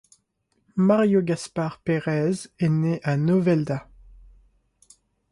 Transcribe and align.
Mario 0.77 1.21
Gaspar 1.21 1.79
Pérez 1.83 2.49
est 2.57 2.69
né 2.69 2.99
à 3.03 3.17
Novelda. 3.17 3.87